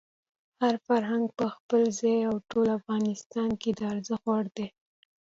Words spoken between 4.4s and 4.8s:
دی.